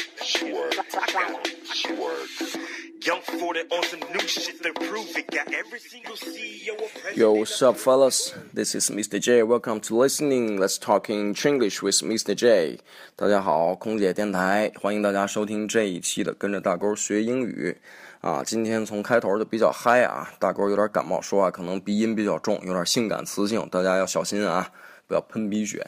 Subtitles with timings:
[3.01, 5.31] Young 40 on some new shit to prove it.
[5.31, 7.15] Got every single CEO or president.
[7.15, 8.33] Yo, what's up, fellas?
[8.53, 9.17] This is Mr.
[9.21, 9.41] J.
[9.43, 10.59] Welcome to listening.
[10.59, 12.35] Let's talk in Chinglish with Mr.
[12.35, 12.79] J.
[13.15, 17.77] 大家好，空姐电台，欢迎大家收听这一期的跟着大勾学英语。
[18.24, 24.72] 啊，今天从开头就比较嗨啊，大勾有点感冒，说话可能鼻音比较重，有点性感磁性，大家要小心啊，
[25.06, 25.86] 不要喷鼻血。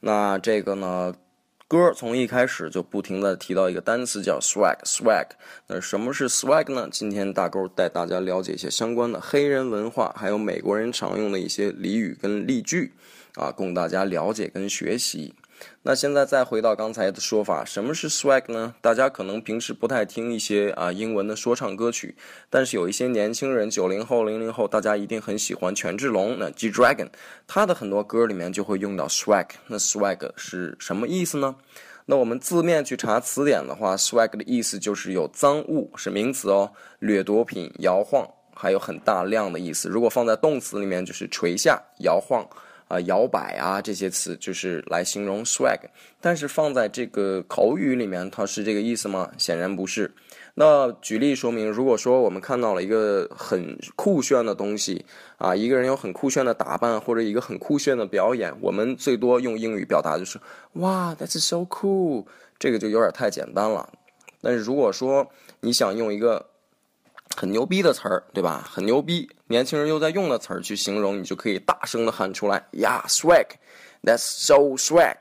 [0.00, 1.14] 那这个呢，
[1.68, 5.26] 歌从一开始就不停的提到一个单词叫 swag，swag。
[5.66, 6.88] 那什么是 swag 呢？
[6.90, 12.94] 今天大勾带大家了解一些相关的黑人文化，还有美国人常用的一些俚语跟例句，
[13.34, 15.34] 啊，供大家了解跟学习。
[15.82, 18.74] 那现在再回到刚才的说法，什么是 swag 呢？
[18.80, 22.16] 大家可能平时不太听一些啊英文的说唱歌曲，
[22.50, 27.08] 但是有一些年轻人，九零后、零零后，大家一定很喜欢权志龙，那 G Dragon，
[27.46, 29.46] 他的很多歌里面就会用到 swag。
[29.68, 31.54] 那 swag 是什么意思呢？
[32.06, 39.88] 那我们字面去查词典的话，swag 的意思就是有赃物，是名词哦，掠夺品、摇晃，还有很大量的意思。
[39.88, 42.46] 如果放在动词里面，就是垂下、摇晃。
[42.88, 45.80] 啊，摇摆啊，这些词就是来形容 swag，
[46.20, 49.30] 但是放在这个口语里面，它是这个意思吗？
[49.36, 50.12] 显然不是。
[50.54, 55.04] 那举例说明，如果说我们看到了一个很酷炫的东西
[55.36, 60.40] 啊，一个人有很酷炫的打扮或者一个很酷炫的表演，我们最多用英语表达就是
[60.74, 62.24] 哇，that's so cool，
[62.58, 63.86] 这个就有点太简单了。
[64.40, 65.28] 但是如果说
[65.60, 66.46] 你想用一个
[67.36, 68.66] 很牛逼的词儿，对吧？
[68.72, 75.16] 很牛逼，年轻人又在用的词儿去形容，你就可以大声的喊出来呀，swag，that's so swag。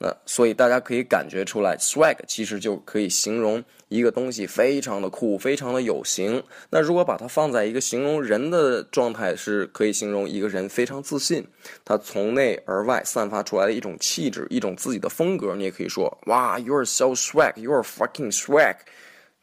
[0.00, 6.40] 那所以大家可以感觉出来，swag 其实就可以形容一个东西非常的酷，非常的有型。
[6.70, 11.44] 那如果把它放在一个形容人的状态，是可以形容一个人非常自信，
[11.84, 15.56] 他从内而外散发出来的一种气质，一种自己的风格。
[15.56, 18.76] 你也可以说，哇，you're so swag，you're fucking swag。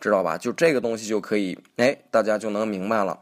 [0.06, 0.38] 知道吧？
[0.38, 3.20] 就这个东西就可以，哎，大家就能明白了。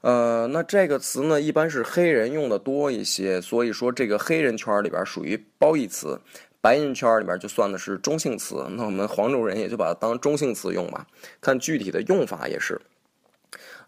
[0.00, 6.16] 呃，那这个词呢，一般是黑人用的多一些，所以说这个黑人圈里边属于褒义词，
[6.60, 8.64] 白人圈里边就算的是中性词。
[8.76, 11.04] 那我们黄种人也就把它当中性词用吧，
[11.40, 12.80] 看具体的用法也是。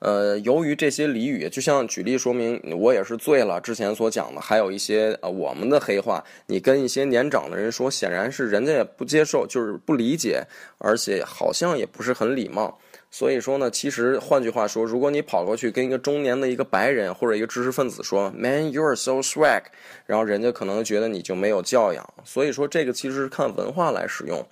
[0.04, 3.60] 呃，由于这些俚语，就像举例说明，我也是醉了。
[3.60, 10.42] 之前所讲的，还有一些呃我们的黑话，你跟一些年长的人说，显然是人家也不接受，就是不理解，
[10.78, 12.76] 而且好像也不是很礼貌。
[13.12, 19.62] 所以说呢，其实换句话说，如果你跑过去跟一个中年的一个白人或者一个知识分子说 “Man, you are so swag，
[20.06, 22.04] 然后人家可能觉得你就没有教养。
[22.24, 24.44] 所以说，这个其实是看文化来使用，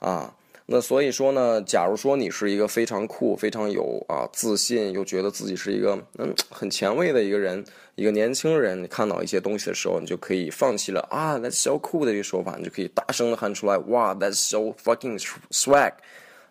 [0.00, 0.34] 啊。
[0.70, 7.64] 那所以说呢，假如说你是一个非常酷、非常有啊自信，又觉得自己是一个嗯很前卫的一个人，
[7.94, 15.18] 一个年轻人，你看到一些东西的时候，你就可以放弃了啊，that's so cool 的一个说法，你就可以大声的喊出来，哇，that's so fucking
[15.50, 15.94] swag，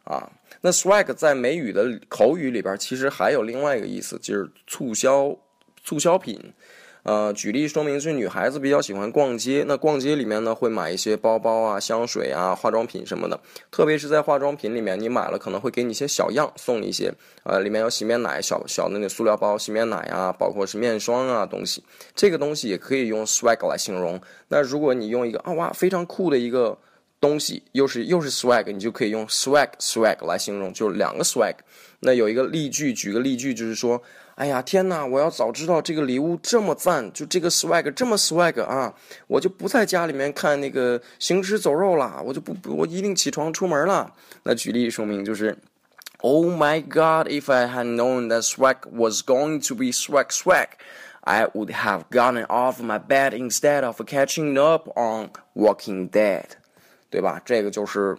[0.03, 0.27] 啊，
[0.61, 5.37] 那 swag 在美语的口语里边，其实还有另外一个意思，就是促销
[5.83, 6.41] 促销品。
[7.07, 13.39] 呃，举例说明，就是女孩子比较喜欢逛街，那逛街里面呢，会买一些包包啊、香水啊、化妆品什么的。
[13.71, 17.09] 特别是在化妆品里面，你买了可能会给你一些小样，送你一些，
[17.45, 21.81] 呃，里面有洗面奶、小小的那塑料包洗面奶啊，包括是面霜啊东西。
[22.13, 24.19] 这个东西也可以用 swag 来形容。
[24.49, 26.77] 那如果你用一个啊哇非常酷的一个
[27.21, 31.55] 东西，又是又是 swag，你就可以用 swag swag 来形容，就是两个 swag。
[32.01, 34.03] 那有一个例句，举个例句，就是说。
[34.37, 35.03] 哎呀，天哪！
[35.03, 38.93] 我要早知道这个礼物这么赞，就这个 swag 这么 swag 啊，
[39.25, 44.13] 我就不在家里面看那个行尸走肉了，我就不，我一定起床出门了。
[44.43, 45.57] 那举例说明就是
[46.19, 47.27] ，Oh my God!
[47.29, 50.67] If I had known that swag was going to be swag swag,
[51.21, 56.45] I would have gotten off my bed instead of catching up on Walking Dead，
[57.09, 57.41] 对吧？
[57.43, 58.15] 这个就是。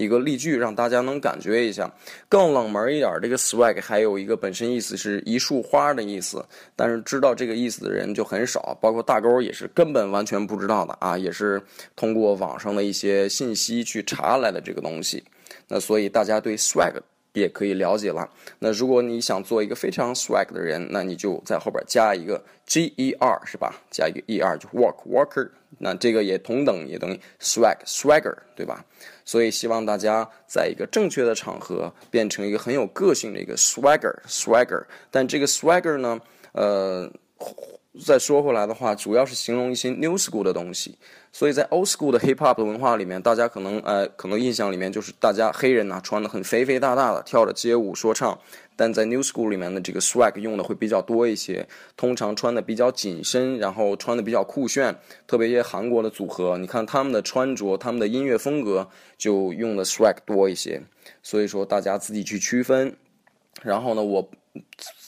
[0.00, 1.92] 一个例句让大家能感觉一下，
[2.26, 6.42] 更冷门一点，这个 swag 还有一个本身意思是一束花的意思，
[6.74, 11.60] 但是知道这个意思的人就很少，包括大勾也是根本完全不知道的啊，也是
[11.94, 15.22] 通过网上的一些信息去查来的这个东西。
[15.68, 16.94] 那所以大家对 swag
[17.32, 18.28] 也可以了解了。
[18.58, 23.74] 那如果你想做一个非常 swag 的人，那你就在后边加一个 g e r 是吧？
[23.90, 25.48] 加一个 e r 就 walk walker，
[25.78, 28.84] 那这个也同等也等于 swag swagger 对吧？
[29.24, 34.84] 所以希望大家在一个正确的场合变成一个很有个性的一个 swagger swagger。
[35.10, 36.20] 但这个 swagger 呢，
[36.52, 37.08] 呃，
[38.06, 40.96] 再说回来的话，主要是形容一些 new school 的东西。
[41.32, 48.38] 所以在 old school 的 hip hop 的文化里面，大家可能呃可能印象里面就是大家黑人呐穿的很肥肥大大的，跳着街舞说唱。
[48.76, 54.96] 但在 new school 里面的这个 swag 用的会比较多一些，通常穿的比较紧身，然后穿的比较酷炫。
[55.26, 58.88] 特别一些韩国的组合，你看他们的穿着，他们的音乐风格
[59.18, 60.80] 就用的 swag 多一些。
[61.22, 62.96] 所以说大家自己去区分。
[63.62, 64.30] 然后呢，我。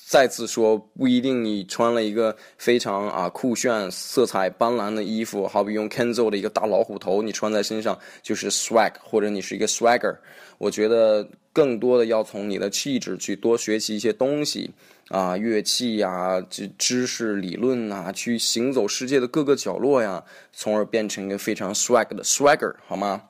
[0.09, 10.15] 再次说，不一定你穿了一个非常啊酷炫、色彩斑斓的衣服，好比用 Kenzo 的一个大老虎头，你穿在身上就是 swag，或者你是一个 swagger。
[10.59, 14.71] 我觉得更多的要从你的气质去多学习一些东西
[15.09, 20.23] 啊，乐器呀、知知识、理论啊，去行走世界的各个角落呀，
[20.53, 23.23] 从而变成一个非常 swag 的 swagger，好吗？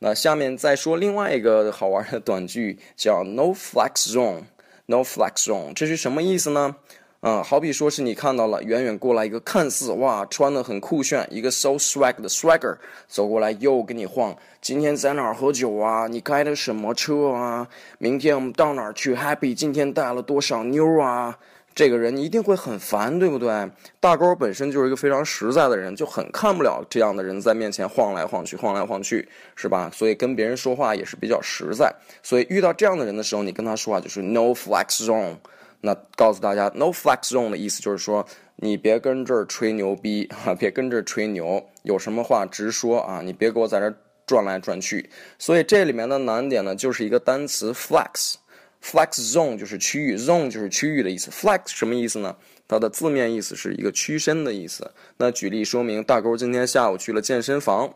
[0.00, 4.42] 那下面再说另外一个好玩的短句，叫 No Flex Zone。
[4.86, 6.76] No flex zone，这是什么意思呢？
[7.20, 12.76] 嗯，好比说是你看到了远远过来一个看似哇穿的很酷炫，一个 so swag 的 swagger
[13.08, 14.36] 走过来又给你晃。
[14.60, 16.06] 今天在哪儿喝酒啊？
[16.06, 17.66] 你开的什么车啊？
[17.96, 19.54] 明天我们到哪儿去 happy？
[19.54, 21.38] 今天带了多少妞啊？
[21.74, 23.68] 这个人一定会很烦，对不对？
[23.98, 29.90] 大勾本身就是一个非常实在的人，就很看不了这样的人在面前晃来晃去、晃来晃去，是吧？
[29.92, 31.92] 所以跟别人说话也是比较实在。
[32.22, 35.36] 所以遇到这样的人的时候，你跟他说话就是 no flex zone。
[35.80, 38.24] 那告诉大家，no flex zone 的意思就是说，
[38.56, 43.94] 你别跟这儿吹牛逼啊， 别跟这儿吹牛，有什么话直说啊，你别给我在这儿
[44.24, 45.10] 转来转去。
[45.38, 48.36] 所以这里面的难点呢，就是一个单词 flex。
[48.84, 51.30] Flex zone 就是区域，zone 就是区域的意思。
[51.30, 52.36] Flex 什么意思呢？
[52.68, 54.90] 它的字面意思是一个屈伸的意思。
[55.16, 57.94] 那举例说明，大勾今天下午去了健身房，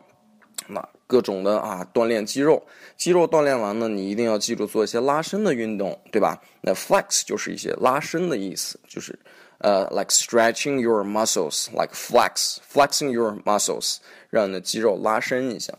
[0.67, 2.65] 那各种的啊锻炼肌肉，
[2.97, 6.41] 肌肉锻炼完呢，你一定要记住做一些拉伸的运动，对吧？
[6.61, 9.17] 那 flex 就是一些拉伸的意思，就是
[9.59, 13.97] 呃，like stretching your muscles，like flex，flexing your muscles，
[14.31, 15.71] 让你的肌肉拉伸一下。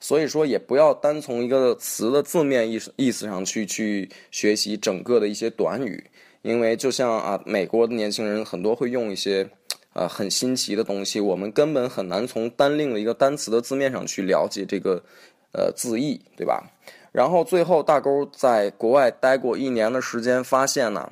[0.00, 6.04] 所以说，也不要单从一个词的字面意思意思上去去学习整个的一些短语，
[6.42, 9.48] 因为就像啊，美国的年轻人很多会用一些
[9.94, 15.02] 呃很新奇的东西，我们根本很难从单另的一个单词的字面上去了解这个
[15.52, 16.70] 呃字义，对吧？
[17.10, 21.10] 然后最后大勾在国外待过一年的时间，发现呢，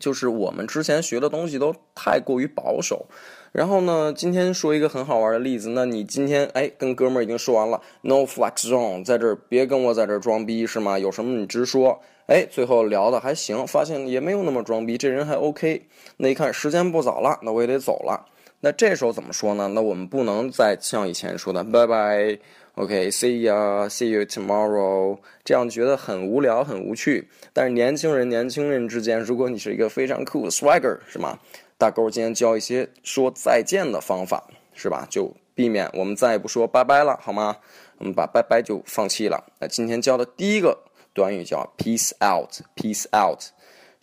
[0.00, 3.06] 就是我们之前学的东西都太过于保守。
[3.52, 5.70] 然后呢，今天说一个很好玩的例子。
[5.70, 10.98] 那你今天哎，跟哥们儿已经说完了，no flex zone，在这儿别跟我在这儿装逼是吗？
[10.98, 12.00] 有什么你直说。
[12.26, 15.82] 哎，最后聊的还行，发现也没有那么装逼，这人还 OK。
[16.18, 18.24] 那一看时间不早了，那我也得走了。
[18.60, 19.66] 那这时候怎么说呢？
[19.74, 22.38] 那我们不能再像以前说的拜拜
[22.76, 27.28] ，OK，see ya，see you tomorrow，这样觉得很无聊、很无趣。
[27.52, 31.36] 但是年轻人、年轻人之间，如果你是一个非常酷的 swagger，是吗？
[31.80, 35.06] 大勾今天教一些说再见的方法，是吧？
[35.08, 37.56] 就避免我们再也不说拜拜了，好吗？
[37.96, 39.46] 我们把拜拜就放弃了。
[39.58, 40.78] 那今天教的第一个
[41.14, 43.40] 短语叫 peace out，peace out，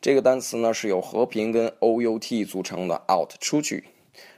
[0.01, 3.85] 这个单词呢是由和平跟 o u t 组成的，out 出去。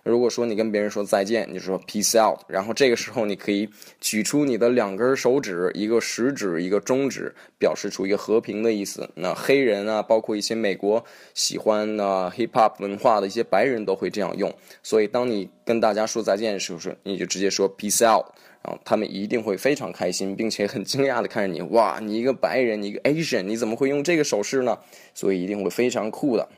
[0.10, 3.70] 如果说你跟别人说再见，你就说 peace out，然后这个时候你可以
[4.02, 9.10] 举出你的两根手指，一个食指，一个中指，表示出一个和平的意思。
[9.14, 14.54] 那黑人啊，包括一些美国喜欢啊 hip hop 文化的一些白人都会这样用。
[14.82, 18.26] 所以当你跟大家说再见的时候，你就直接说 peace out，
[18.64, 24.78] 然后他们一定会非常开心，并且很惊讶的看着你，哇，你一个白人，你一个 Asian，你怎么会用这个手势呢？
[25.14, 26.50] 所以一定会非常酷的。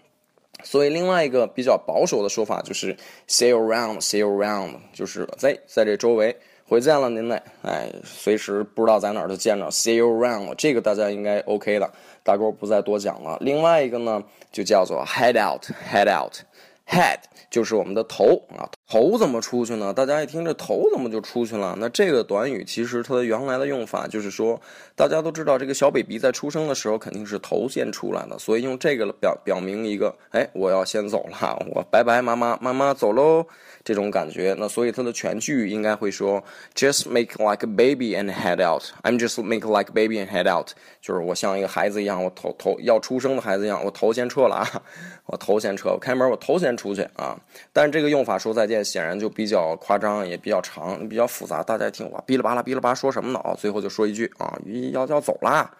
[0.63, 2.95] 所以另外一个比较保守的说法就是
[3.27, 6.35] “see around”，“see around”，就是在在这周围。
[6.67, 11.91] 回见了您嘞，哎，随时不知道在哪儿就见着，“see you around”，这个大家应该 OK 的，
[12.23, 13.37] 大哥不再多讲了。
[13.41, 17.19] 另外一个呢，就叫做 “head out”，“head out”，“head”。
[17.49, 19.93] 就是我们的头啊，头怎么出去呢？
[19.93, 21.73] 大家一听这头怎么就出去了？
[21.79, 24.59] 那这个短语其实它的原来的用法就是说，
[24.97, 33.45] 大家都知道这个小 baby 在出生的时候肯定是头先出来的，所以用这个表表明一个，哎，我要先走了，我拜拜妈妈，妈妈走喽。
[33.83, 36.43] 这种感觉，那所以它的全句应该会说
[36.75, 38.83] ，just make like a baby and head out。
[39.01, 40.67] I'm just make like a baby and head out，
[41.01, 44.83] 就是我像一个孩子一样，我头头要出生的孩子一样，我头先撤了啊，
[45.25, 47.35] 我头先撤，开门我头先出去啊。
[47.73, 53.39] 但是这个用法说再见显然就比较夸张，也比较长，比较复杂，大家听我，哔哩吧啦哔哩吧说什么呢？
[53.39, 54.57] 啊最后就说一句啊，
[54.91, 55.71] 要要走啦。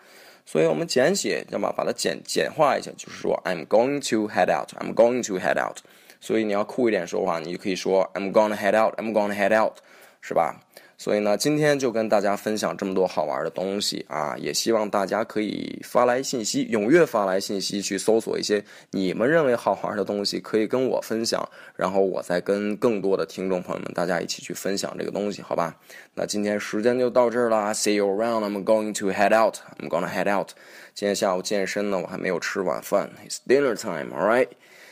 [0.45, 5.77] 所以我们简写，那么把它简简化一下，就是说 I'm going to head out，I'm going to head out。
[6.19, 9.77] 所以你要酷一点说话，你就可以说 I'm gonna head out, I'm gonna head out。
[10.21, 10.55] 是吧？
[10.97, 14.35] 所以呢，今天就跟大家分享这么多好玩的东西啊！
[14.37, 21.43] 也希望大家可以发来信息，踊跃发来信息，去搜索一些你们认为好玩的东西，可以跟我分享，
[21.75, 25.75] 然后我再跟更多的听众朋友们大家一起去分享这个东西，好吧？
[26.13, 28.43] 那今天时间就到这儿啦，See you around.
[28.43, 29.55] I'm going to head out.
[29.79, 30.49] I'm gonna head out.
[30.93, 34.13] 今天下午健身呢，我还没有吃晚饭，It's dinner time.
[34.15, 34.49] All right.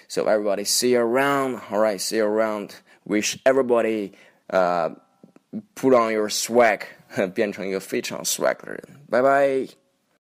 [0.07, 1.59] So everybody, see you around.
[1.69, 2.71] All right, see you around.
[3.03, 4.13] Wish everybody,
[4.47, 4.95] uh.
[5.74, 6.80] put on your swag，
[7.34, 8.82] 变成一个非常 swag 的人。
[9.10, 9.66] 拜拜。